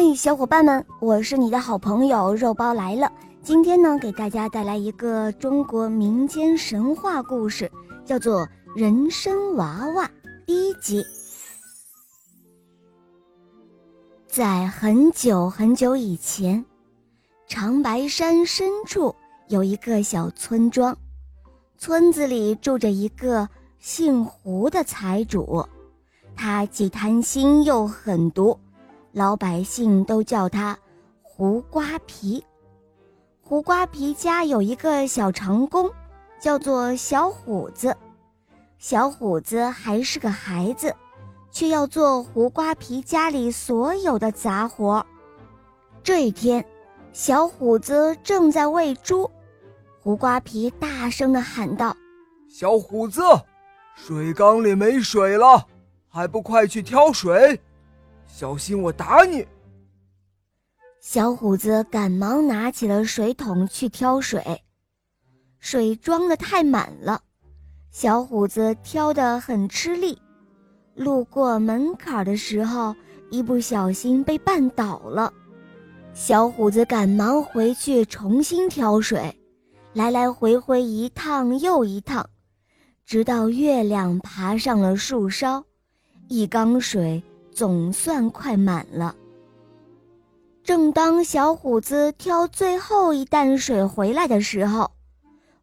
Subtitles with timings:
[0.00, 3.10] 嘿，小伙伴们，我是你的好朋友肉包来了。
[3.42, 7.68] 今天呢，给大家带来一个中国民间神话故事，
[8.04, 10.04] 叫做《人参娃娃》
[10.46, 11.04] 第一集。
[14.28, 16.64] 在很久很久以前，
[17.48, 19.12] 长白山深处
[19.48, 20.96] 有一个小村庄，
[21.76, 23.48] 村子里住着一个
[23.80, 25.66] 姓胡的财主，
[26.36, 28.56] 他既贪心又狠毒。
[29.12, 30.78] 老百姓都叫他
[31.22, 32.44] 胡瓜皮。
[33.40, 35.90] 胡瓜皮家有一个小长工，
[36.38, 37.96] 叫做小虎子。
[38.78, 40.94] 小虎子还是个孩子，
[41.50, 45.04] 却要做胡瓜皮家里所有的杂活。
[46.02, 46.64] 这一天，
[47.12, 49.28] 小虎子正在喂猪，
[50.00, 51.96] 胡瓜皮大声地喊道
[52.48, 53.22] ：“小虎子，
[53.96, 55.66] 水缸里没水了，
[56.08, 57.58] 还不快去挑水！”
[58.28, 59.44] 小心我打你！
[61.00, 64.62] 小虎子赶忙拿起了水桶去挑水，
[65.58, 67.20] 水装的太满了，
[67.90, 70.20] 小虎子挑得很吃力。
[70.94, 72.94] 路过门槛的时候，
[73.30, 75.32] 一不小心被绊倒了。
[76.12, 79.34] 小虎子赶忙回去重新挑水，
[79.94, 82.28] 来来回回一趟又一趟，
[83.06, 85.64] 直到月亮爬上了树梢，
[86.28, 87.22] 一缸水。
[87.58, 89.16] 总算快满了。
[90.62, 94.88] 正当小虎子挑最后一担水回来的时候，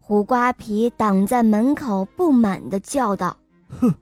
[0.00, 3.36] 胡瓜皮挡在门口，不满地叫道
[3.78, 3.94] ：“哼，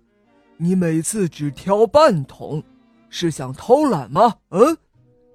[0.56, 2.62] 你每次只挑半桶，
[3.10, 4.36] 是想偷懒吗？
[4.52, 4.74] 嗯，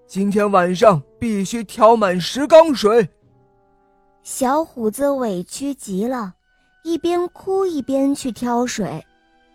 [0.08, 3.08] 今天晚上必须挑满十缸水。”
[4.25, 6.33] 小虎子委屈极了，
[6.83, 9.05] 一边哭一边去挑水，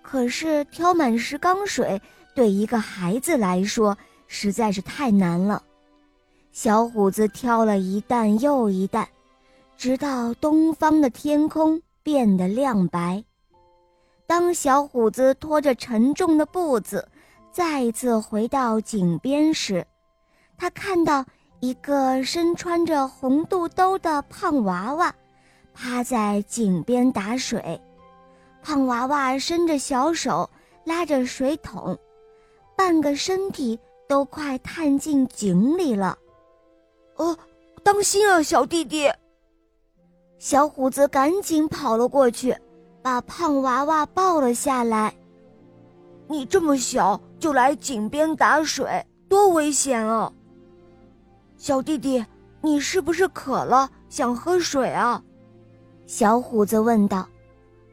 [0.03, 2.00] 可是挑满十缸水。
[2.34, 5.62] 对一个孩子来说实在是太难了。
[6.52, 9.06] 小虎子挑了一担又一担，
[9.77, 13.25] 直到东方的天空变得亮白。
[14.26, 17.09] 当小虎子拖着沉重的步子
[17.50, 19.87] 再次回到井边时，
[20.56, 21.25] 他看到
[21.60, 25.15] 一个身穿着红肚兜的胖娃娃
[25.75, 27.81] 趴在井边打水。
[28.62, 30.48] 胖娃娃伸着小手
[30.84, 31.98] 拉着水桶。
[32.82, 33.78] 半个身体
[34.09, 36.19] 都快探进井里了，
[37.15, 37.38] 哦，
[37.84, 39.09] 当心啊，小弟弟！
[40.41, 42.53] 小虎子赶紧跑了过去，
[43.00, 45.15] 把胖娃娃抱了下来。
[46.26, 50.32] 你这么小就来井边打水，多危险啊！
[51.56, 52.26] 小弟弟，
[52.60, 55.22] 你是不是渴了，想喝水啊？
[56.09, 57.28] 小虎子问道。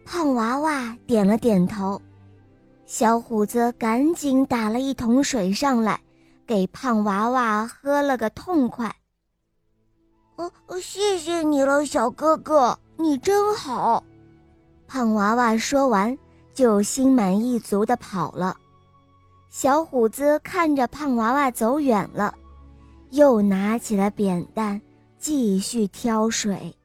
[0.03, 2.01] 胖娃娃点了点头。
[2.91, 6.01] 小虎子赶紧打了一桶水上来，
[6.47, 8.95] 给胖娃娃喝了个痛快。
[10.37, 10.51] 哦，
[10.81, 14.03] 谢谢你了，小哥哥，你真好。
[14.87, 16.17] 胖娃娃说完，
[16.51, 18.57] 就心满意足地跑了。
[19.51, 22.33] 小虎子看着胖娃娃走远了，
[23.11, 24.81] 又拿起了扁担，
[25.19, 26.75] 继续挑水。